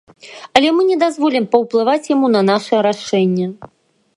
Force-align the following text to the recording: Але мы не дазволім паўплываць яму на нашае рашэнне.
Але 0.59 0.69
мы 0.77 0.81
не 0.91 0.95
дазволім 1.03 1.45
паўплываць 1.53 2.09
яму 2.15 2.27
на 2.37 2.41
нашае 2.51 2.81
рашэнне. 2.89 3.47